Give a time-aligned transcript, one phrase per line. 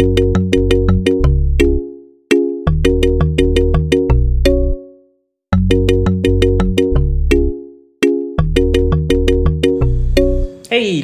[0.00, 0.08] Hey,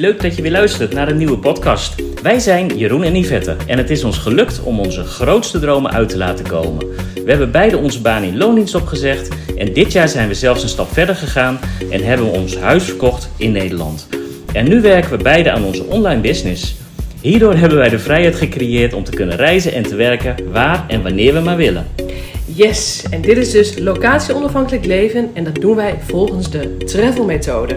[0.01, 1.95] leuk dat je weer luistert naar een nieuwe podcast.
[2.23, 6.09] Wij zijn Jeroen en Yvette en het is ons gelukt om onze grootste dromen uit
[6.09, 6.87] te laten komen.
[7.15, 10.69] We hebben beide onze baan in loondienst opgezegd en dit jaar zijn we zelfs een
[10.69, 11.59] stap verder gegaan
[11.91, 14.09] en hebben we ons huis verkocht in Nederland.
[14.53, 16.85] En nu werken we beide aan onze online business.
[17.21, 21.03] Hierdoor hebben wij de vrijheid gecreëerd om te kunnen reizen en te werken waar en
[21.03, 21.87] wanneer we maar willen.
[22.45, 27.77] Yes, en dit is dus locatie-onafhankelijk leven en dat doen wij volgens de Travel-methode.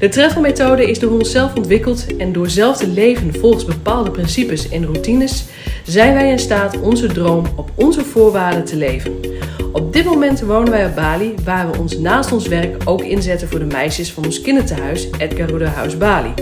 [0.00, 4.84] De Travel-methode is door onszelf ontwikkeld en door zelf te leven volgens bepaalde principes en
[4.84, 5.44] routines
[5.84, 9.12] zijn wij in staat onze droom op onze voorwaarden te leven.
[9.72, 13.48] Op dit moment wonen wij op Bali, waar we ons naast ons werk ook inzetten
[13.48, 16.34] voor de meisjes van ons kinderthuis Edgar House Bali.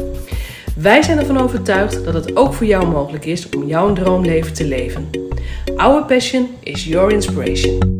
[0.78, 4.66] Wij zijn ervan overtuigd dat het ook voor jou mogelijk is om jouw droomleven te
[4.66, 5.10] leven.
[5.76, 7.96] Our passion is your inspiration.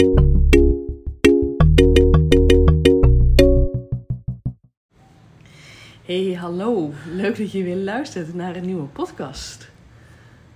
[6.04, 6.92] Hey, hallo.
[7.12, 9.70] Leuk dat je weer luistert naar een nieuwe podcast.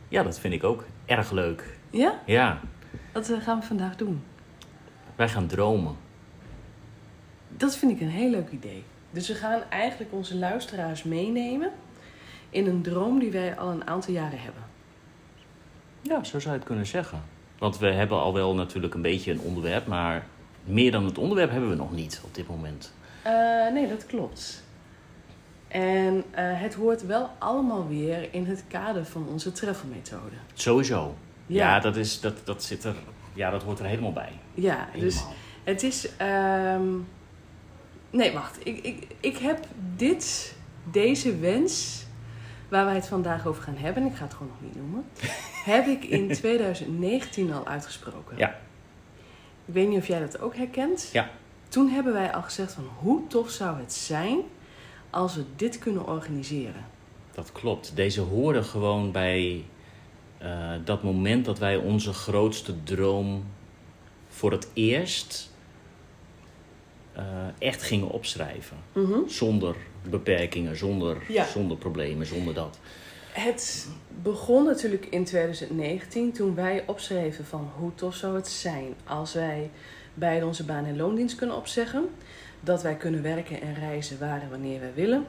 [0.08, 1.78] Ja, dat vind ik ook erg leuk.
[1.90, 2.20] Ja?
[2.26, 2.60] Ja,
[3.12, 4.22] Wat eh, gaan we vandaag doen?
[5.16, 5.96] wij gaan dromen.
[7.48, 8.82] Dat vind ik een heel leuk idee.
[9.10, 11.70] Dus we gaan eigenlijk onze luisteraars meenemen
[12.52, 14.62] in een droom die wij al een aantal jaren hebben.
[16.02, 17.22] Ja, zo zou je het kunnen zeggen.
[17.58, 20.26] Want we hebben al wel natuurlijk een beetje een onderwerp, maar
[20.64, 22.92] meer dan het onderwerp hebben we nog niet op dit moment.
[23.22, 23.32] Eh,
[23.72, 24.62] nee, dat klopt.
[25.68, 30.36] En eh, het hoort wel allemaal weer in het kader van onze treffelmethode.
[30.54, 31.14] Sowieso.
[31.46, 31.80] Ja, Ja.
[31.80, 32.94] dat, is, dat, dat zit er.
[33.34, 34.32] Ja, dat hoort er helemaal bij.
[34.54, 35.24] Ja, dus
[35.64, 36.16] het is.
[36.16, 36.88] ehm,
[38.10, 38.58] Nee, wacht.
[38.66, 39.66] Ik, ik, ik heb
[39.96, 40.54] dit,
[40.90, 42.04] deze wens,
[42.72, 45.04] waar wij het vandaag over gaan hebben, ik ga het gewoon nog niet noemen,
[45.72, 48.36] heb ik in 2019 al uitgesproken.
[48.36, 48.48] Ja.
[49.64, 51.10] Ik weet niet of jij dat ook herkent.
[51.12, 51.30] Ja.
[51.68, 54.38] Toen hebben wij al gezegd van hoe tof zou het zijn
[55.10, 56.84] als we dit kunnen organiseren.
[57.32, 57.96] Dat klopt.
[57.96, 59.64] Deze horen gewoon bij
[60.38, 63.44] eh, dat moment dat wij onze grootste droom
[64.28, 65.51] voor het eerst
[67.12, 67.24] eh,
[67.58, 68.76] echt gingen opschrijven.
[68.92, 69.28] Mhm.
[69.28, 69.76] Zonder
[70.08, 71.44] beperkingen, zonder, Ja.
[71.44, 72.78] zonder problemen, zonder dat.
[73.32, 73.88] Het
[74.22, 79.70] begon natuurlijk in 2019 toen wij opschreven van hoe tof zou het zijn als wij
[80.14, 82.08] beide onze baan en loondienst kunnen opzeggen.
[82.60, 85.24] Dat wij kunnen werken en reizen waar en wanneer wij willen.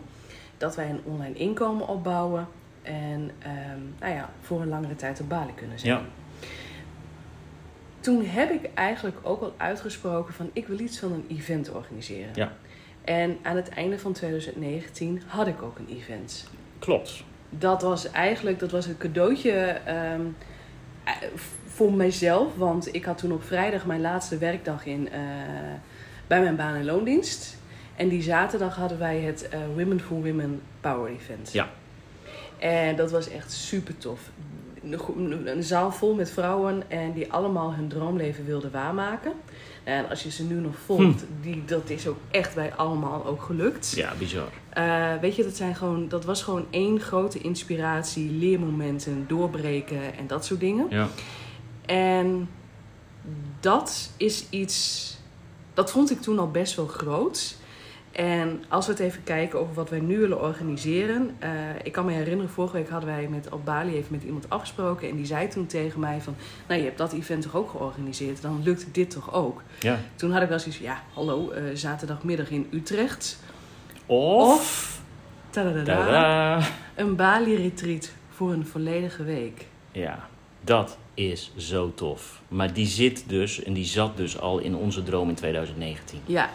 [0.58, 2.48] Dat wij een online inkomen opbouwen
[2.82, 5.92] en ehm, nou ja, voor een langere tijd op Bali kunnen zijn.
[5.94, 6.06] Ja.
[8.04, 12.30] Toen heb ik eigenlijk ook al uitgesproken van ik wil iets van een event organiseren.
[12.36, 12.52] Ja.
[13.04, 16.50] En aan het einde van 2019 had ik ook een event.
[16.80, 17.24] Klopt.
[17.50, 20.22] Dat was eigenlijk dat was een cadeautje ehm,
[21.04, 21.14] eh,
[21.66, 22.56] voor mijzelf.
[22.56, 25.20] Want ik had toen op vrijdag mijn laatste werkdag in, eh,
[26.28, 27.58] bij mijn baan- en loondienst.
[27.96, 31.52] En die zaterdag hadden wij het eh, Women for Women Power Event.
[31.52, 31.70] Ja.
[32.58, 34.20] En dat was echt super tof.
[35.46, 39.32] Een zaal vol met vrouwen en die allemaal hun droomleven wilden waarmaken.
[39.84, 43.42] En als je ze nu nog volgt, die, dat is ook echt bij allemaal ook
[43.42, 43.94] gelukt.
[43.96, 44.48] Ja, bizar.
[44.70, 50.28] Eh, weet je, dat, zijn gewoon, dat was gewoon één grote inspiratie, leermomenten, doorbreken en
[50.28, 50.86] dat soort dingen.
[50.90, 51.08] Ja.
[51.86, 52.50] En
[53.60, 55.18] dat is iets,
[55.74, 57.56] dat vond ik toen al best wel groot.
[58.14, 61.36] En als we het even kijken over wat wij nu willen organiseren.
[61.40, 61.50] eh,
[61.84, 65.10] ik kan me herinneren, vorige week hadden wij met, op Bali even met iemand afgesproken.
[65.10, 66.36] En die zei toen tegen mij van,
[66.68, 68.42] nou je hebt dat event toch ook georganiseerd.
[68.42, 69.62] Dan lukt dit toch ook?
[69.80, 70.00] ja.
[70.16, 73.40] Toen had ik wel zoiets van, ja hallo, eh, zaterdagmiddag in Utrecht.
[74.06, 74.60] Of...
[74.60, 75.02] Of,
[75.50, 76.62] tadadada,
[76.96, 79.66] een Bali-retreat voor een volledige week.
[79.92, 80.28] Ja,
[80.62, 82.42] dat is zo tof.
[82.48, 86.20] Maar die zit dus, en die zat dus al in onze droom in 2019.
[86.26, 86.50] Ja,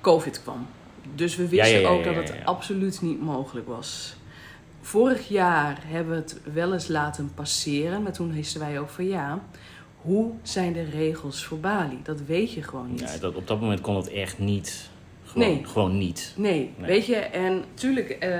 [0.00, 0.66] COVID kwam.
[1.14, 4.16] Dus we wisten Ja, ja, ja, ook dat het absoluut niet mogelijk was.
[4.80, 9.06] Vorig jaar hebben we het wel eens laten passeren, maar toen wisten wij ook van
[9.06, 9.40] ja,
[10.00, 11.98] hoe zijn de regels voor Bali?
[12.02, 13.00] Dat weet je gewoon niet.
[13.00, 14.88] Ja, dat, op dat moment kon het echt niet.
[15.24, 15.64] Gewoon, Nee.
[15.64, 16.32] gewoon niet.
[16.36, 16.86] Nee, Nee.
[16.88, 18.30] weet je, en tuurlijk, eh,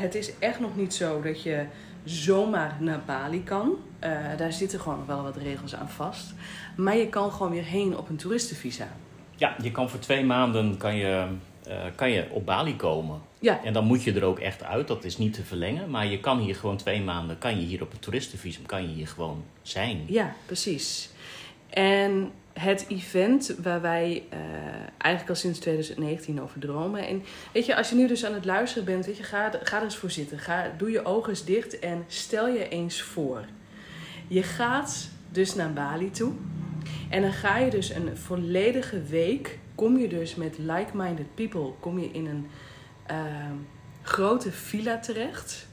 [0.00, 1.64] het is echt nog niet zo dat je
[2.04, 3.70] zomaar naar Bali kan.
[3.98, 6.34] Eh, daar zitten gewoon wel wat regels aan vast.
[6.76, 8.88] Maar je kan gewoon weer heen op een toeristenvisa.
[9.42, 11.26] Ja, je kan voor twee maanden kan je,
[11.66, 13.20] eh, kan je op Bali komen.
[13.38, 14.88] Ja, En dan moet je er ook echt uit.
[14.88, 15.90] Dat is niet te verlengen.
[15.90, 18.88] Maar je kan hier gewoon twee maanden, kan je hier op het toeristenvisum, kan je
[18.88, 20.04] hier gewoon zijn.
[20.06, 21.10] ja, precies.
[21.70, 24.38] En het event waar wij eh,
[24.98, 27.06] eigenlijk al sinds 2019 over dromen.
[27.06, 27.22] En
[27.52, 29.82] weet je, als je nu dus aan het luisteren bent, weet je, ga, ga er
[29.82, 30.38] eens voor zitten.
[30.38, 33.44] Ga, doe je ogen eens dicht en stel je eens voor.
[34.28, 36.32] Je gaat dus naar Bali toe.
[37.12, 41.98] En dan ga je dus een volledige week, kom je dus met like-minded people, kom
[41.98, 42.46] je in een
[43.06, 43.54] ehm,
[44.02, 45.66] grote villa terecht.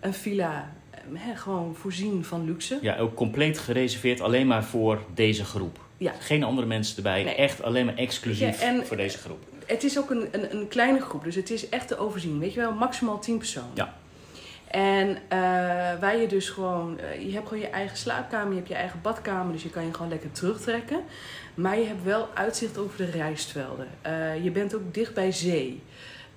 [0.00, 2.78] Een villa eh, hè, gewoon voorzien van luxe.
[2.82, 5.78] Ja, ook compleet gereserveerd alleen maar voor deze groep.
[5.96, 6.12] Ja.
[6.18, 7.22] Geen andere mensen erbij.
[7.24, 7.34] Nee.
[7.34, 9.38] Echt alleen maar exclusief Ja, en- voor deze groep.
[9.66, 12.38] Het is ook een, een, een kleine groep, dus het is echt te overzien.
[12.38, 13.70] Weet je wel, maximaal 10 personen.
[13.74, 13.94] Ja.
[14.70, 15.38] En eh,
[16.00, 19.00] waar je dus gewoon, eh, je hebt gewoon je eigen slaapkamer, je hebt je eigen
[19.02, 21.00] badkamer, dus je kan je gewoon lekker terugtrekken.
[21.54, 23.88] Maar je hebt wel uitzicht over de rijstvelden.
[24.02, 25.82] Eh, je bent ook dicht bij zee.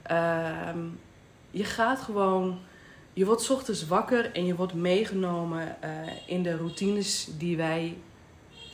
[0.02, 0.80] Ehm,
[1.52, 2.60] je gaat gewoon,
[3.14, 5.76] je wordt 's ochtends wakker en je wordt meegenomen
[6.26, 7.98] in de routines die wij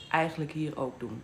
[0.10, 1.22] eigenlijk hier ook doen.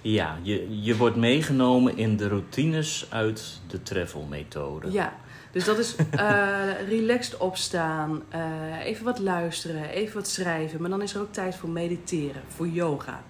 [0.00, 4.90] Ja, je, je wordt meegenomen in de routines uit de travel-methode.
[4.90, 5.16] Ja,
[5.56, 10.80] dus dat is eh, relaxed opstaan, eh, even wat luisteren, even wat schrijven.
[10.80, 13.22] Maar dan is er ook tijd voor mediteren, voor yoga.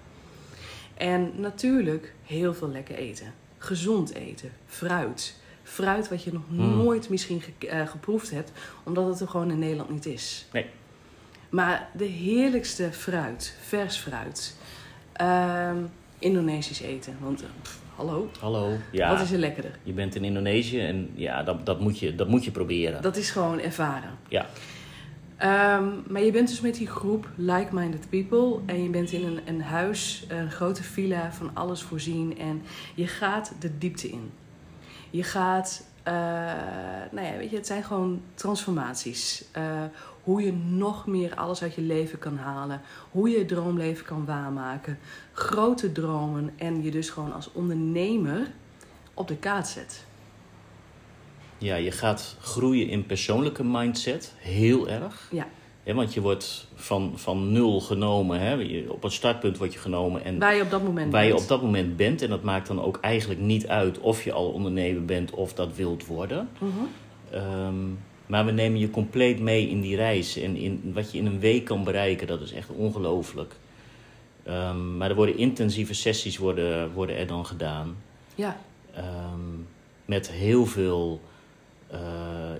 [0.93, 3.33] En natuurlijk heel veel lekker eten.
[3.57, 5.35] Gezond eten, fruit.
[5.63, 6.57] Fruit wat je nog Mm.
[6.77, 8.51] nooit misschien ge- eh, geproefd hebt,
[8.83, 10.45] omdat het er gewoon in Nederland niet is.
[10.53, 10.65] Nee.
[11.49, 14.55] Maar de heerlijkste fruit, vers fruit.
[15.13, 15.77] Ehm,
[16.19, 18.77] Indonesisch eten, want pff, hallo, Hallo.
[18.91, 19.71] Ja, wat is er lekkerder?
[19.83, 23.01] je bent in Indonesië en ja, dat, dat, moet, je, dat moet je proberen.
[23.01, 24.09] Dat is gewoon ervaren.
[24.27, 24.45] Ja.
[25.37, 29.39] Ehm, maar je bent dus met die groep like-minded people en je bent in een,
[29.45, 32.61] een huis, een grote villa van alles voorzien en
[32.95, 34.31] je gaat de diepte in.
[35.09, 36.13] Je gaat, eh,
[37.11, 39.45] nou ja, weet je, het zijn gewoon transformaties.
[39.51, 39.83] Eh,
[40.27, 42.81] hoe je nog meer alles uit je leven kan halen,
[43.11, 44.99] hoe je je droomleven kan waarmaken,
[45.33, 48.51] grote dromen en je dus gewoon als ondernemer
[49.13, 50.05] op de kaart zet.
[51.57, 55.27] ja, je gaat groeien in persoonlijke mindset, heel erg.
[55.31, 55.47] Ja,
[55.83, 58.39] Hè, want je wordt van, van nul genomen.
[58.39, 58.53] Hè?
[58.53, 60.23] Je- Op een startpunt word je genomen.
[60.23, 61.41] En waar je op dat moment waar je bent.
[61.41, 62.21] op dat moment bent.
[62.21, 65.75] En dat maakt dan ook eigenlijk niet uit of je al ondernemer bent of dat
[65.75, 66.49] wilt worden.
[67.31, 67.75] Ehm,
[68.27, 70.37] maar we nemen je compleet mee in die reis.
[70.37, 73.55] En in, wat je in een week kan bereiken, dat is echt ongelooflijk.
[74.43, 77.95] Ehm, maar er worden intensieve sessies worden, worden er dan gedaan.
[78.35, 78.57] Ja,
[78.93, 79.59] Ehm,
[80.05, 81.21] met heel veel
[81.87, 81.99] eh,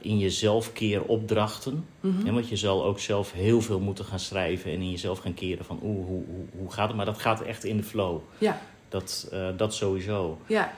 [0.02, 1.86] in jezelf keer opdrachten.
[2.00, 2.26] Mhm.
[2.26, 5.34] Hè, want je zal ook zelf heel veel moeten gaan schrijven en in jezelf gaan
[5.34, 6.96] keren van oeh, hoe, hoe, hoe gaat het?
[6.98, 8.20] Maar dat gaat echt in de flow.
[8.38, 8.62] ja.
[8.90, 10.38] Dat, eh, dat sowieso.
[10.46, 10.74] Ja,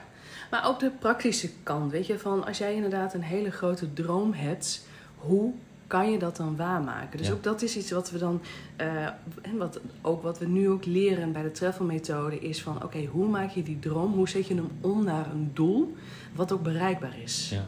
[0.50, 4.32] maar ook de praktische kant, weet je, van als jij inderdaad een hele grote droom
[4.32, 4.86] hebt,
[5.16, 5.52] hoe
[5.86, 7.18] kan je dat dan waarmaken?
[7.18, 7.32] Dus Ja.
[7.32, 8.40] ook dat is iets wat we dan,
[8.76, 9.04] eh,
[9.42, 13.04] en wat, ook wat we nu ook leren bij de travel methode, is van oké,
[13.04, 15.94] hoe maak je die droom, hoe zet je hem om naar een doel
[16.34, 17.48] wat ook bereikbaar is?
[17.50, 17.66] Ja.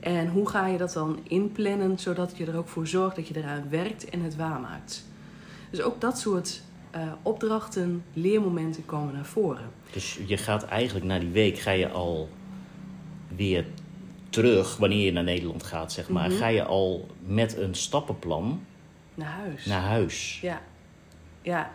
[0.00, 3.36] En hoe ga je dat dan inplannen, zodat je er ook voor zorgt dat je
[3.36, 5.04] eraan werkt en het waarmaakt?
[5.70, 9.70] Dus ook dat soort eh, opdrachten, leermomenten komen naar voren.
[9.92, 12.28] Dus je gaat eigenlijk na die week ga je al
[13.36, 13.64] weer
[14.30, 16.28] terug, wanneer je naar Nederland gaat, zeg maar.
[16.28, 16.38] Mhm.
[16.38, 18.60] Ga je al met een stappenplan
[19.14, 19.64] Naar huis.
[19.64, 20.38] naar huis.
[20.42, 20.60] Ja,
[21.42, 21.70] ja.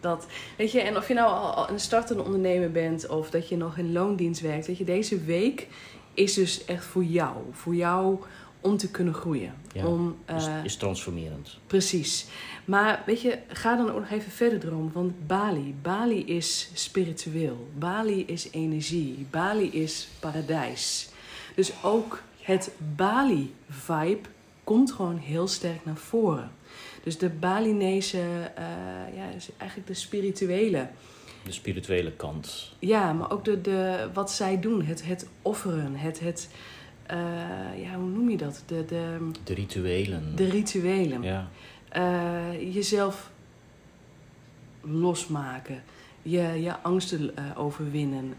[0.00, 0.26] Dat.
[0.56, 3.56] Weet je, en of je nou al al een startende ondernemer bent of dat je
[3.56, 5.68] nog in loondienst werkt, weet je, deze week
[6.14, 7.36] is dus echt voor jou.
[7.52, 8.18] Voor jou
[8.64, 9.54] om te kunnen groeien.
[9.72, 11.58] Ja, Om, Is, eh, is transformerend.
[11.66, 12.26] Precies.
[12.64, 14.92] Maar weet je, ga dan ook nog even verder dromen.
[14.92, 17.68] Want Bali, Bali is spiritueel.
[17.78, 19.26] Bali is energie.
[19.30, 21.08] Bali is paradijs.
[21.54, 24.28] Dus ook het Bali-vibe
[24.64, 26.50] komt gewoon heel sterk naar voren.
[27.02, 28.18] Dus de Balinese,
[28.54, 28.64] eh,
[29.16, 30.88] ja, is eigenlijk de spirituele.
[31.44, 32.72] De spirituele kant.
[32.78, 34.82] Ja, maar ook de, de, wat zij doen.
[34.82, 35.96] Het, het offeren.
[35.96, 36.48] Het, het
[37.06, 37.16] eh,
[37.82, 38.62] ja, hoe noem je dat?
[38.66, 40.36] De, de, De rituelen.
[40.36, 41.22] de rituelen.
[41.22, 41.48] Ja.
[41.88, 43.30] Eh, jezelf
[44.80, 45.82] losmaken,
[46.22, 48.34] je, je angsten eh, overwinnen,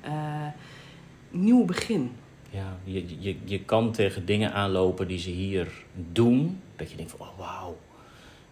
[1.31, 2.11] nieuw begin.
[2.49, 5.71] Ja, je, je, je kan tegen dingen aanlopen die ze hier
[6.11, 6.59] doen.
[6.75, 7.77] Dat je denkt van, oh wauw.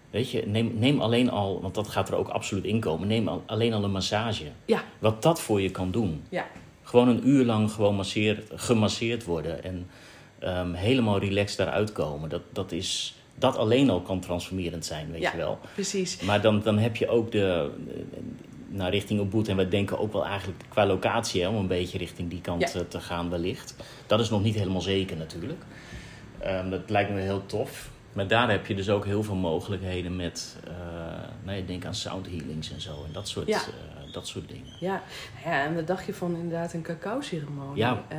[0.10, 3.08] Weet je, neem, neem alleen al, want dat gaat er ook absoluut in komen.
[3.08, 4.46] Neem al, alleen al een massage.
[4.66, 6.22] Ja, Wat dat voor je kan doen.
[6.30, 6.46] ja,
[6.94, 9.64] Gewoon een uur lang gewoon masseerd, gemasseerd worden.
[9.64, 9.88] En
[10.40, 12.30] ehm, helemaal relaxed daaruit komen.
[12.30, 15.32] Dat, dat, is, dat alleen al kan transformerend zijn, weet Ja.
[15.32, 15.60] je wel.
[15.74, 16.22] precies.
[16.22, 17.70] Maar dan, dan heb je ook de,
[18.68, 19.48] naar richting Ubud.
[19.48, 22.62] En wij denken ook wel eigenlijk qua locatie hè, om een beetje richting die kant
[22.62, 22.80] Ja.
[22.80, 23.76] eh, te gaan wellicht.
[24.08, 25.64] Dat is nog niet helemaal zeker natuurlijk.
[26.40, 27.90] Ehm, dat lijkt me heel tof.
[28.14, 30.74] Maar daar heb je dus ook heel veel mogelijkheden met, eh,
[31.46, 32.92] nee, denk aan sound healings en zo.
[33.06, 33.58] En dat soort, Ja.
[33.58, 33.64] eh,
[34.14, 34.72] dat soort dingen.
[34.80, 35.02] Ja,
[35.46, 37.78] ja, en wat dacht je van inderdaad een cacao-ceremonie?
[37.78, 38.04] Ja.
[38.08, 38.18] Eh,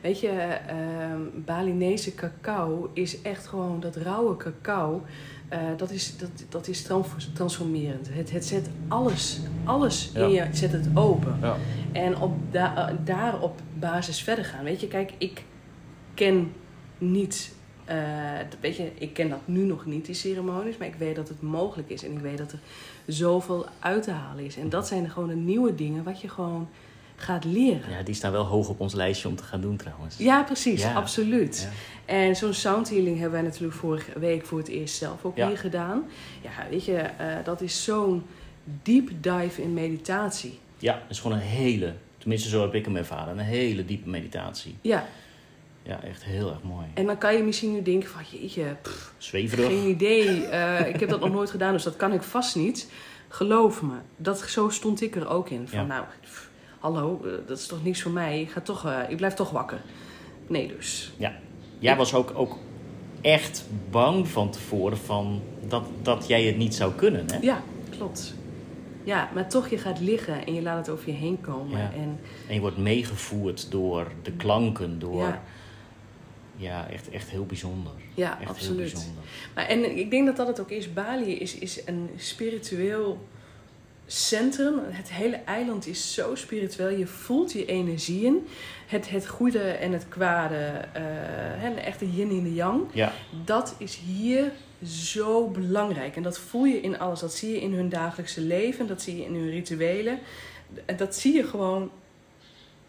[0.00, 5.02] weet je, ehm, Balinese cacao is echt gewoon dat rauwe cacao.
[5.48, 8.08] eh, dat is, dat, dat is trans- transformerend.
[8.14, 10.20] Het, het zet alles, alles Ja.
[10.24, 11.38] in je, zet het open.
[11.42, 11.56] Ja.
[11.92, 14.64] En op da eh, daar op basis verder gaan.
[14.64, 15.44] Weet je, kijk, ik
[16.14, 16.52] ken
[16.98, 17.54] niet.
[17.90, 17.96] Eh,
[18.60, 21.42] weet je, ik ken dat nu nog niet, die ceremonies, maar ik weet dat het
[21.42, 22.04] mogelijk is.
[22.04, 22.58] En ik weet dat er
[23.06, 24.56] zoveel uit te halen is.
[24.56, 26.68] En dat zijn gewoon de nieuwe dingen wat je gewoon
[27.16, 27.90] gaat leren.
[27.90, 30.16] ja, die staan wel hoog op ons lijstje om te gaan doen trouwens.
[30.18, 30.92] Ja, precies, Ja.
[30.94, 31.68] absoluut.
[32.06, 32.14] Ja.
[32.14, 35.46] En zo'n soundhealing hebben wij natuurlijk vorige week voor het eerst zelf ook Ja.
[35.48, 36.04] hier gedaan.
[36.42, 38.22] Ja, weet je, eh, dat is zo'n
[38.82, 40.58] deep dive in meditatie.
[40.78, 44.08] Ja, het is gewoon een hele, tenminste zo heb ik hem ervaren, een hele diepe
[44.08, 44.74] meditatie.
[44.80, 45.06] Ja,
[45.90, 46.86] Ja, echt heel erg mooi.
[46.94, 49.66] en dan kan je misschien nu denken van, jeetje, pff, Zweverig.
[49.66, 50.44] geen idee.
[50.46, 52.90] eh, ik heb dat nog nooit gedaan, dus dat kan ik vast niet.
[53.28, 55.68] Geloof me, dat, zo stond ik er ook in.
[55.68, 55.84] Van, Ja.
[55.86, 58.40] nou, pff, hallo, eh, dat is toch niks voor mij.
[58.40, 59.80] Ik, ga toch, eh, ik blijf toch wakker.
[60.46, 61.12] Nee dus.
[61.16, 61.32] Ja.
[61.78, 62.56] Jij was ook, ook
[63.20, 67.38] echt bang van tevoren van dat, dat jij het niet zou kunnen, hè?
[67.40, 68.34] Ja, klopt.
[69.04, 71.78] Ja, maar toch, je gaat liggen en je laat het over je heen komen.
[71.78, 71.90] Ja.
[71.94, 72.18] En
[72.48, 75.22] En je wordt meegevoerd door de klanken, door...
[75.22, 75.42] Ja.
[76.60, 77.92] Ja, echt, echt heel bijzonder.
[78.14, 78.76] Ja, echt heel absoluut.
[78.92, 79.22] bijzonder.
[79.54, 80.92] Maar, en ik denk dat dat het ook is.
[80.92, 83.18] Bali is, is een spiritueel
[84.06, 84.74] centrum.
[84.84, 86.98] Het hele eiland is zo spiritueel.
[86.98, 88.46] Je voelt je energieën.
[88.86, 90.56] Het, het goede en het kwade.
[90.92, 91.02] eh,
[91.62, 92.82] hè, de echte yin en de yang.
[92.92, 93.12] Ja,
[93.44, 94.52] Dat is hier
[94.84, 96.16] zo belangrijk.
[96.16, 97.20] En dat voel je in alles.
[97.20, 98.86] Dat zie je in hun dagelijkse leven.
[98.86, 100.18] Dat zie je in hun rituelen.
[100.84, 101.90] En dat zie je gewoon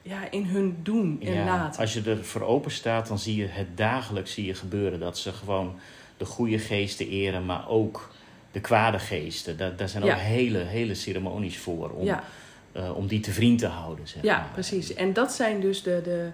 [0.01, 1.45] ja, in hun doen en ja.
[1.45, 1.79] laten.
[1.81, 4.99] Als je er voor open staat, dan zie je het dagelijks zie je gebeuren.
[4.99, 5.79] Dat ze gewoon
[6.17, 8.11] de goede geesten eren, maar ook
[8.51, 9.57] de kwade geesten.
[9.57, 10.13] Daar, daar zijn Ja.
[10.13, 12.23] ook hele, hele ceremonies voor om, Ja.
[12.71, 14.07] eh, om die te vriend te houden.
[14.07, 14.49] Zeg Ja, maar.
[14.53, 14.93] precies.
[14.93, 16.29] En dat zijn dus de, de,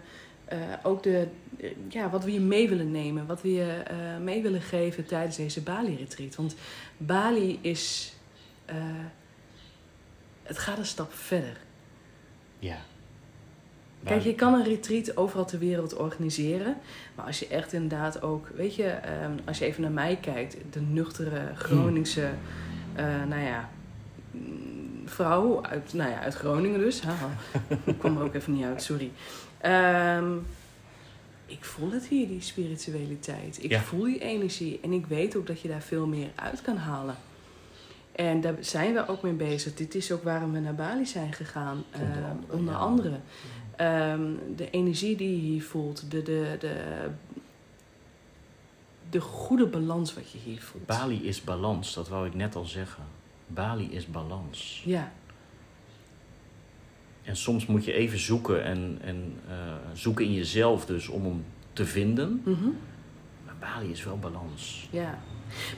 [0.46, 1.28] eh, ook de,
[1.60, 3.84] eh, ja, wat we je mee willen nemen, wat we je
[4.22, 6.36] mee willen geven tijdens deze Bali-retreat.
[6.36, 6.56] Want
[6.98, 8.14] Bali is,
[10.44, 11.58] het gaat een stap verder.
[12.60, 12.78] Ja.
[14.04, 16.76] Kijk, je kan een retreat overal ter wereld organiseren.
[17.16, 20.58] Maar als je echt inderdaad ook, weet je, ehm, als je even naar mij kijkt,
[20.72, 22.30] de nuchtere Groningse,
[22.96, 23.70] eh, nou ja,
[25.06, 27.02] vrouw uit, nou ja, uit Groningen dus.
[27.02, 27.30] Haha.
[27.84, 29.12] Ik kwam er ook even niet uit, sorry.
[29.58, 30.32] Ehm,
[31.46, 33.64] ik voel het hier, die spiritualiteit.
[33.64, 33.80] Ik Ja.
[33.82, 34.80] voel die energie.
[34.84, 37.16] En ik weet ook dat je daar veel meer uit kan halen.
[38.12, 39.74] En daar zijn we ook mee bezig.
[39.74, 41.84] Dit is ook waarom we naar Bali zijn gegaan.
[42.00, 42.80] Onder eh, andere, onder ja.
[42.80, 43.20] andere.
[43.78, 46.12] Ehm, de energie die je hier voelt.
[46.12, 47.08] De, de, de,
[49.10, 50.86] de goede balans wat je hier voelt.
[50.86, 53.04] Bali is balans, dat wou ik net al zeggen.
[53.48, 54.82] Bali is balans.
[54.86, 55.12] Ja,
[57.24, 59.56] En soms moet je even zoeken en, en eh,
[59.94, 62.42] zoeken in jezelf dus om hem te vinden.
[62.46, 62.70] mhm,
[63.46, 64.88] Maar Bali is wel balans.
[64.92, 65.20] ja.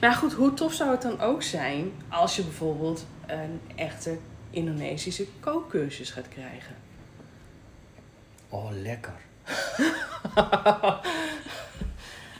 [0.00, 4.18] Maar goed, hoe tof zou het dan ook zijn als je bijvoorbeeld een echte
[4.50, 6.74] Indonesische kookcursus gaat krijgen?
[8.50, 9.12] Oh, lekker.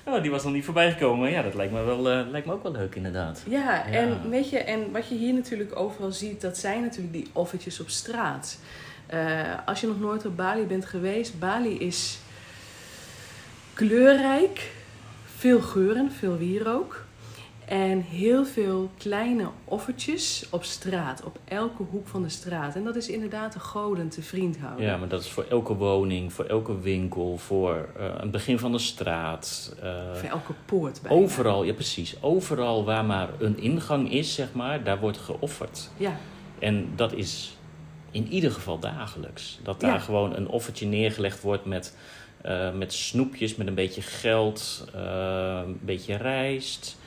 [0.05, 1.31] oh, die was nog niet voorbij gekomen.
[1.31, 3.43] Ja, dat lijkt me, wel, eh, lijkt me ook wel leuk inderdaad.
[3.49, 3.85] Ja, Ja.
[3.87, 7.81] en weet je, en wat je hier natuurlijk overal ziet, dat zijn natuurlijk die offertjes
[7.81, 8.59] op straat.
[9.07, 12.19] Eh, als je nog nooit op Bali bent geweest, Bali is
[13.75, 14.71] kleurrijk,
[15.37, 17.05] veel geuren, veel wierook.
[17.71, 22.75] En heel veel kleine offertjes op straat, op elke hoek van de straat.
[22.77, 24.87] En dat is inderdaad de goden te vriend houden.
[24.87, 28.73] Ja, maar dat is voor elke woning, voor elke winkel, voor eh, een begin van
[28.73, 29.75] de straat.
[29.83, 31.17] eh, Voor elke poort bijna.
[31.23, 32.23] overal, ja precies.
[32.23, 35.91] Overal waar maar een ingang is, zeg maar, daar wordt geofferd.
[35.97, 36.17] Ja,
[36.59, 37.57] En dat is
[38.11, 39.59] in ieder geval dagelijks.
[39.63, 39.99] Dat daar Ja.
[39.99, 41.97] gewoon een offertje neergelegd wordt met,
[42.43, 46.99] eh, met snoepjes, met een beetje geld, een beetje rijst.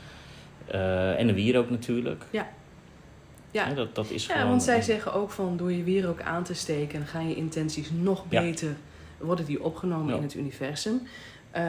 [0.73, 2.23] Eh, en een wierook natuurlijk.
[2.29, 2.47] ja.
[3.51, 4.49] Ja, dat, dat is Ja, gewoon...
[4.49, 7.89] want zij zeggen ook van door je wierook aan te steken, dan gaan je intenties
[7.91, 8.41] nog Ja.
[8.41, 8.75] beter,
[9.17, 10.15] worden die opgenomen Ja.
[10.15, 11.01] in het universum.
[11.51, 11.63] Eh,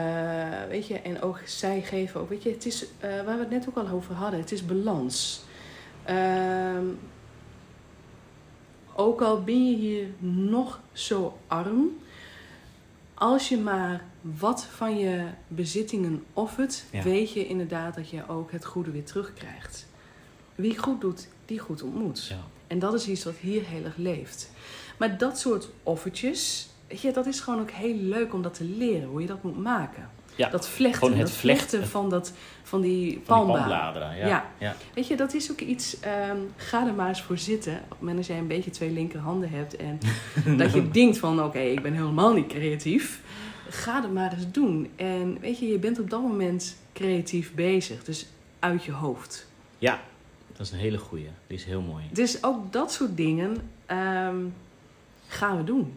[0.69, 3.49] weet je, en ook zij geven ook, weet je, het is eh, waar we het
[3.49, 5.41] net ook al over hadden, het is balans.
[6.03, 6.85] Ehm,
[8.95, 11.97] ook al ben je hier nog zo arm,
[13.15, 17.03] als je maar wat van je bezittingen offert, Ja.
[17.03, 19.85] weet je inderdaad dat je ook het goede weer terugkrijgt.
[20.55, 22.25] Wie goed doet, die goed ontmoet.
[22.27, 22.39] Ja.
[22.67, 24.51] En dat is iets wat hier heel erg leeft.
[24.97, 29.07] Maar dat soort offertjes, je, dat is gewoon ook heel leuk om dat te leren,
[29.09, 30.09] hoe je dat moet maken.
[30.35, 31.67] Ja, Dat vlechten, gewoon het dat vlechten.
[31.69, 34.17] vlechten van, dat, van die palmbladeren.
[34.17, 34.27] Ja.
[34.27, 34.45] Ja.
[34.57, 34.75] Ja.
[34.93, 37.73] Weet je, dat is ook iets, ehm, ga er maar eens voor zitten.
[37.73, 39.99] Op het moment dat jij een beetje twee linkerhanden hebt en
[40.57, 43.21] dat je denkt van, oké, ik ben helemaal niet creatief.
[43.69, 44.89] Ga het maar eens doen.
[44.95, 48.27] En weet je, je bent op dat moment creatief bezig, dus
[48.59, 49.47] uit je hoofd.
[49.77, 49.99] Ja,
[50.57, 51.27] dat is een hele goeie.
[51.47, 52.03] Die is heel mooi.
[52.11, 54.35] Dus ook dat soort dingen ehm,
[55.27, 55.93] gaan we doen.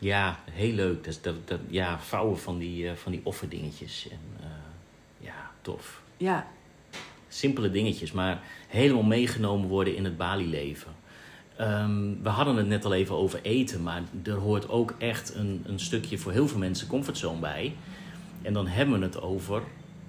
[0.00, 1.04] Ja, heel leuk.
[1.04, 4.08] Dat, dat, dat, ja, vouwen van die, eh, van die offerdingetjes.
[4.10, 4.46] En, eh,
[5.18, 6.02] ja, tof.
[6.16, 6.46] Ja,
[7.28, 10.92] Simpele dingetjes, maar helemaal meegenomen worden in het Bali-leven.
[11.56, 15.62] Ehm, we hadden het net al even over eten, maar er hoort ook echt een,
[15.66, 17.74] een stukje voor heel veel mensen comfortzone bij.
[18.42, 19.62] En dan hebben we het over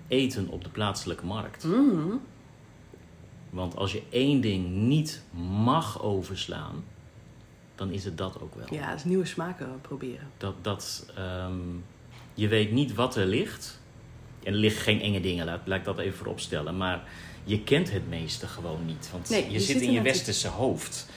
[0.08, 1.64] eten op de plaatselijke markt.
[1.64, 2.16] Mhm.
[3.50, 5.22] Want als je één ding niet
[5.64, 6.84] mag overslaan,
[7.82, 8.66] dan is het dat ook wel.
[8.80, 10.28] ja, dus nieuwe smaken proberen.
[10.38, 11.54] Dat, dat ehm,
[12.34, 13.80] je weet niet wat er ligt.
[14.44, 16.78] En er liggen geen enge dingen, laat, laat ik dat even voorop stellen.
[16.78, 17.04] Maar
[17.44, 19.10] je kent het meeste gewoon niet.
[19.12, 21.08] Want Nee, je, je zit zit in je het- westerse hoofd.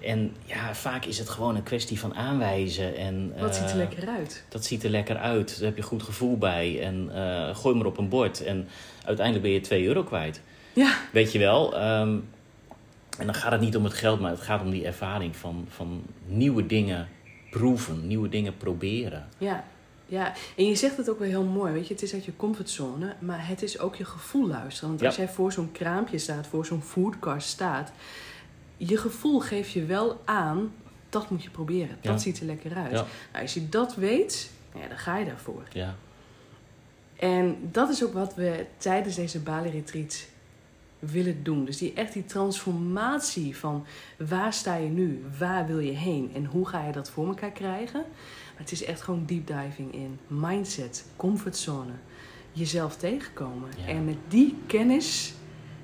[0.00, 2.96] En ja, vaak is het gewoon een kwestie van aanwijzen.
[2.96, 4.44] En, Wat ziet er eh, lekker uit?
[4.48, 5.56] Dat ziet er lekker uit.
[5.58, 6.82] Daar heb je goed gevoel bij.
[6.82, 8.44] En eh, gooi maar op een bord.
[8.44, 8.68] En
[9.04, 10.40] uiteindelijk ben je 2 euro kwijt.
[10.74, 11.76] Ja, Weet je wel?
[11.76, 12.18] ehm,
[13.18, 15.66] en dan gaat het niet om het geld, maar het gaat om die ervaring van,
[15.68, 17.08] van nieuwe dingen
[17.50, 19.28] proeven, nieuwe dingen proberen.
[19.38, 19.64] ja,
[20.06, 20.32] ja.
[20.56, 21.94] En je zegt het ook wel heel mooi, weet je.
[21.94, 24.88] Het is uit je comfortzone, maar het is ook je gevoel luisteren.
[24.88, 25.06] Want Ja.
[25.06, 27.92] als jij voor zo'n kraampje staat, voor zo'n foodcast staat...
[28.76, 30.72] Je gevoel geeft je wel aan,
[31.08, 31.96] dat moet je proberen.
[32.00, 32.18] Dat Ja.
[32.18, 32.90] ziet er lekker uit.
[32.92, 33.04] Ja.
[33.32, 35.62] Nou, als je dat weet, ja, dan ga je daarvoor.
[35.72, 35.94] Ja,
[37.16, 40.26] En dat is ook wat we tijdens deze Bali-retreat
[41.10, 41.64] willen doen.
[41.64, 46.44] Dus die, echt die transformatie van waar sta je nu, waar wil je heen en
[46.44, 48.00] hoe ga je dat voor elkaar krijgen.
[48.52, 51.92] Maar het is echt gewoon deep diving in mindset, comfortzone,
[52.52, 53.68] jezelf tegenkomen.
[53.78, 53.86] Ja.
[53.86, 55.34] En met die kennis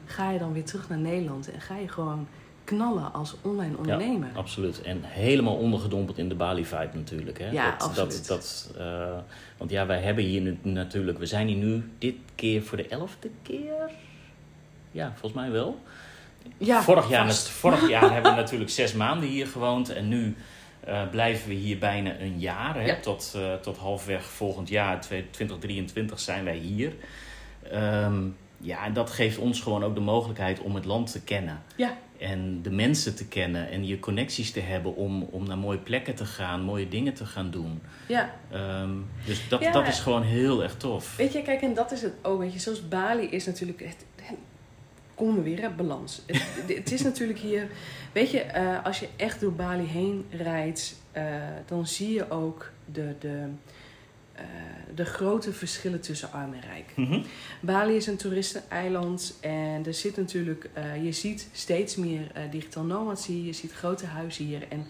[0.04, 2.26] ga je dan weer terug naar Nederland en ga je gewoon
[2.64, 4.30] knallen als online ondernemer.
[4.34, 4.82] absoluut.
[4.82, 7.38] En helemaal ondergedompeld in de Bali-vibe natuurlijk.
[7.38, 7.50] Hè?
[7.50, 8.26] Ja, dat, absoluut.
[8.26, 9.18] Dat, dat, eh,
[9.56, 11.18] want ja, wij hebben hier nu, natuurlijk...
[11.18, 13.90] We zijn hier nu dit keer voor de elfde keer.
[14.90, 15.80] Ja, volgens mij wel.
[16.58, 17.48] Ja, vorig, jaar, vast.
[17.48, 19.88] vorig jaar hebben we natuurlijk zes maanden hier gewoond.
[19.90, 20.36] En nu
[20.84, 22.74] eh, blijven we hier bijna een jaar.
[22.74, 22.84] Hè?
[22.86, 22.96] Ja.
[23.00, 26.92] Tot, eh, tot halfweg volgend jaar, 2023, zijn wij hier.
[27.70, 28.22] Ehm,
[28.58, 31.62] ja, en dat geeft ons gewoon ook de mogelijkheid om het land te kennen.
[31.76, 35.78] Ja, En de mensen te kennen en je connecties te hebben om, om naar mooie
[35.78, 37.82] plekken te gaan, mooie dingen te gaan doen.
[38.06, 38.30] ja.
[38.50, 38.90] Ehm,
[39.26, 39.72] dus dat, Ja.
[39.72, 41.16] dat is gewoon heel erg tof.
[41.16, 42.38] Weet je, kijk, en dat is het ook.
[42.38, 43.80] Weet je, zoals Bali is natuurlijk.
[43.80, 44.04] Het-
[45.18, 46.22] komen we weer, hè, balans.
[46.26, 47.68] Het, het is natuurlijk hier.
[48.12, 51.24] Weet je, eh, als je echt door Bali heen rijdt, eh,
[51.66, 53.44] dan zie je ook de, de,
[54.32, 54.44] eh,
[54.94, 56.92] de grote verschillen tussen arm en rijk.
[56.96, 57.22] Mhm.
[57.60, 60.70] Bali is een toeristeneiland en er zit natuurlijk,
[61.02, 64.62] je ziet steeds meer digitaal nomads hier, je ziet grote huizen hier.
[64.68, 64.86] En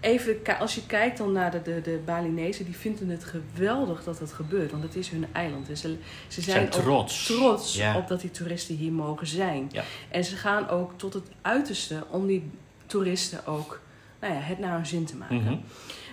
[0.00, 4.18] even, als je kijkt dan naar de, de, de Balinezen, die vinden het geweldig dat
[4.18, 5.68] dat gebeurt, want het is hun eiland.
[5.68, 5.96] En ze,
[6.28, 7.26] ze zijn, trots.
[7.26, 7.96] trots Ja.
[7.96, 9.68] op dat die toeristen hier mogen zijn.
[9.72, 9.84] Ja.
[10.08, 12.50] En ze gaan ook tot het uiterste om die
[12.86, 13.80] toeristen ook
[14.20, 15.42] nou ja, het naar hun zin te maken.
[15.42, 15.56] Mhm.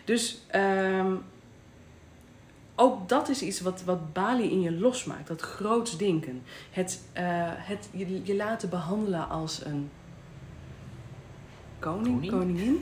[0.06, 1.14] Dus ehm,
[2.76, 5.28] ook dat is iets wat, wat Bali in je losmaakt.
[5.28, 6.44] Dat groots denken.
[6.72, 7.24] Het, eh,
[7.56, 9.90] het je, je laten behandelen als een
[11.80, 12.32] koning, Koning?
[12.32, 12.78] koningin.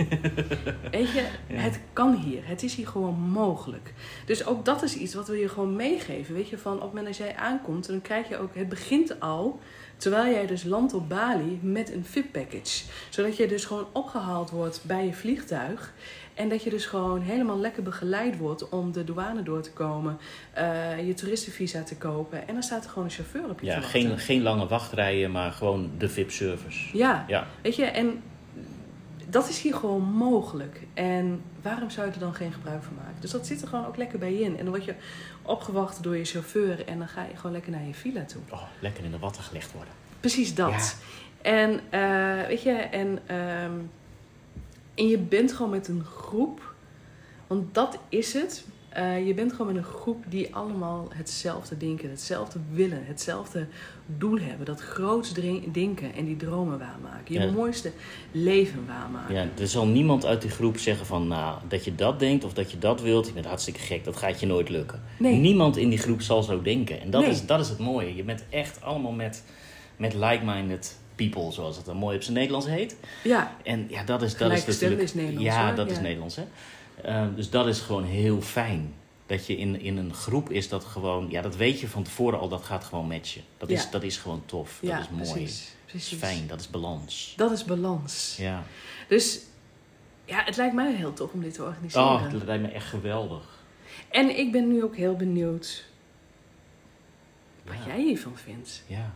[0.92, 1.56] Weet je, Ja.
[1.56, 2.48] het kan hier.
[2.48, 3.94] Het is hier gewoon mogelijk.
[4.26, 6.34] Dus ook dat is iets wat we je gewoon meegeven.
[6.34, 9.20] Weet je, van op het moment dat jij aankomt, dan krijg je ook, het begint
[9.20, 9.60] al,
[9.98, 12.84] terwijl jij dus landt op Bali met een VIP-package.
[13.10, 15.94] Zodat je dus gewoon opgehaald wordt bij je vliegtuig.
[16.34, 20.18] En dat je dus gewoon helemaal lekker begeleid wordt om de douane door te komen,
[20.54, 22.48] eh, je toeristenvisa te kopen.
[22.48, 25.52] En dan staat er gewoon een chauffeur op je Ja, geen, geen lange wachtrijen, maar
[25.52, 26.98] gewoon de VIP-service.
[26.98, 28.22] Ja, Ja, weet je, en
[29.34, 30.82] dat is hier gewoon mogelijk.
[30.94, 33.22] En waarom zou je er dan geen gebruik van maken?
[33.22, 34.58] Dus dat zit er gewoon ook lekker bij in.
[34.58, 34.96] En dan word je
[35.42, 38.42] opgewacht door je chauffeur en dan ga je gewoon lekker naar je villa toe.
[38.50, 39.94] oh, lekker in de watten gelegd worden.
[40.20, 40.98] Precies dat.
[41.42, 43.74] En eh, weet je, en, ehm,
[44.96, 46.74] en je bent gewoon met een groep,
[47.48, 48.66] want dat is het.
[48.94, 53.68] Eh, je bent gewoon met een groep die allemaal hetzelfde denken, hetzelfde willen, hetzelfde
[54.06, 54.66] doel hebben.
[54.66, 55.34] Dat groots
[55.72, 57.34] denken en die dromen waarmaken.
[57.34, 57.52] Je Ja.
[57.52, 57.92] mooiste
[58.32, 59.36] leven waarmaken.
[59.36, 62.54] Ja, er zal niemand uit die groep zeggen van, nou, dat je dat denkt of
[62.54, 63.28] dat je dat wilt.
[63.28, 65.02] Je bent hartstikke gek, dat gaat je nooit lukken.
[65.20, 65.36] Nee.
[65.36, 67.02] Niemand in die groep zal zo denken.
[67.02, 67.30] En dat, Nee.
[67.30, 68.16] is, dat is het mooie.
[68.16, 69.44] Je bent echt allemaal met,
[69.98, 72.96] met like-minded people, zoals het dan mooi op zijn Nederlands heet.
[73.24, 75.02] Ja, En ja, dat is, dat is natuurlijk...
[75.02, 75.76] is Nederlands, Ja, hoor.
[75.76, 76.00] dat is.
[76.00, 76.44] Nederlands, hè.
[77.02, 78.94] Eh, dus dat is gewoon heel fijn.
[79.26, 82.40] dat je in, in een groep is dat gewoon, ja, dat weet je van tevoren
[82.40, 83.42] al, dat gaat gewoon matchen.
[83.58, 84.78] Dat, is, dat is gewoon tof.
[84.82, 85.32] ja, dat is mooi.
[85.44, 87.34] Precies, Dat is fijn, dat is balans.
[87.38, 88.36] Dat is balans.
[88.40, 88.64] Ja.
[89.08, 89.40] Dus
[90.26, 92.08] ja, het lijkt mij heel tof om dit te organiseren.
[92.08, 93.62] Oh, dat lijkt me echt geweldig.
[94.10, 95.86] En ik ben nu ook heel benieuwd
[97.66, 97.86] wat Ja.
[97.88, 98.84] jij hiervan vindt.
[98.88, 99.14] Ja.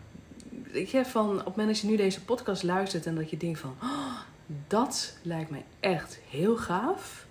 [0.72, 3.38] Weet je, van op het moment dat je nu deze podcast luistert en dat je
[3.38, 3.76] denkt van...
[3.84, 4.20] "Oh,
[4.68, 7.26] dat lijkt mij echt heel gaaf.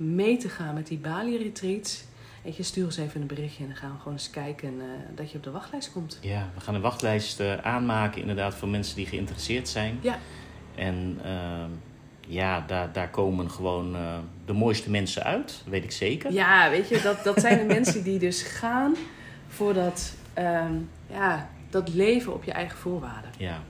[0.00, 2.04] Mee te gaan met die Bali-retreat.
[2.44, 4.86] Weet je, stuur eens even een berichtje en dan gaan we gewoon eens kijken eh,
[5.14, 6.18] dat je op de wachtlijst komt.
[6.20, 9.98] ja, we gaan een wachtlijst eh, aanmaken inderdaad voor mensen die geïnteresseerd zijn.
[10.00, 10.18] Ja.
[10.74, 11.70] En ehm,
[12.26, 16.32] ja, daar, daar komen gewoon eh, de mooiste mensen uit, weet ik zeker.
[16.32, 18.96] Ja, weet je, dat, dat zijn de mensen die dus gaan
[19.48, 20.74] voor dat, ehm,
[21.10, 23.30] ja, dat leven op je eigen voorwaarden.
[23.38, 23.62] Ja.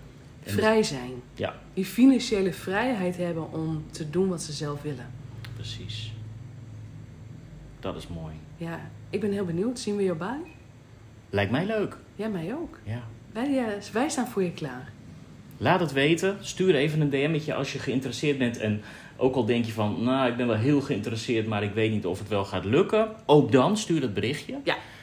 [0.44, 1.12] En Vrij zijn.
[1.34, 1.54] Ja.
[1.74, 5.06] Die financiële vrijheid hebben om te doen wat ze zelf willen.
[5.54, 6.12] Precies.
[7.80, 8.34] Dat is mooi.
[8.56, 9.78] Ja, ik ben heel benieuwd.
[9.78, 10.54] Zien we je Bali?
[11.30, 11.96] Lijkt mij leuk.
[12.14, 12.78] Ja, mij ook.
[12.82, 13.02] Ja.
[13.32, 14.88] Wij, eh, wij staan voor je klaar.
[15.56, 16.36] Laat het weten.
[16.40, 18.58] Stuur even een DM'tje als je geïnteresseerd bent.
[18.58, 18.82] En
[19.16, 22.06] ook al denk je van, nou, ik ben wel heel geïnteresseerd, maar ik weet niet
[22.06, 23.08] of het wel gaat lukken.
[23.26, 24.54] Ook dan stuur dat berichtje.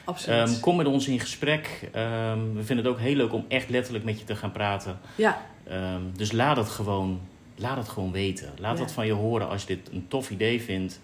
[0.04, 0.48] Absoluut.
[0.48, 1.88] Ehm, kom met ons in gesprek.
[1.92, 4.98] Ehm, we vinden het ook heel leuk om echt letterlijk met je te gaan praten.
[5.14, 7.20] ja, Ehm, dus laat het, gewoon,
[7.56, 8.52] laat het gewoon weten.
[8.58, 8.82] Laat Ja.
[8.82, 11.00] het van je horen als je dit een tof idee vindt.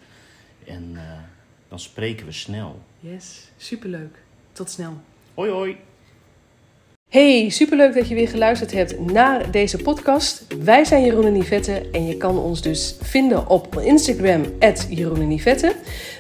[0.67, 1.03] En eh,
[1.75, 2.83] dan spreken we snel.
[3.01, 3.51] yes.
[3.57, 4.19] Superleuk.
[4.53, 5.01] Tot snel.
[5.35, 5.77] Hoi hoi!
[7.15, 10.47] Hey, superleuk dat je weer geluisterd hebt naar deze podcast.
[10.65, 14.43] Wij zijn Jeroen en Yvette en je kan ons dus vinden op Instagram,
[14.89, 15.41] Jeroen.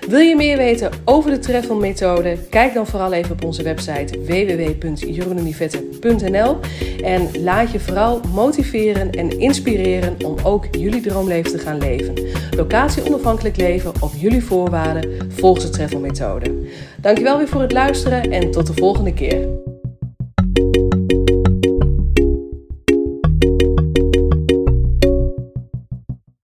[0.08, 2.38] Wil je meer weten over de Treffel methode?
[2.50, 6.56] Kijk dan vooral even op onze website www.jeroenenivette.nl
[7.04, 12.14] en laat je vooral motiveren en inspireren om ook jullie droomleven te gaan leven.
[12.56, 16.68] Locatie onafhankelijk leven op jullie voorwaarden volgens de Treffel methode.
[17.00, 19.72] Dankjewel weer voor het luisteren en tot de volgende keer.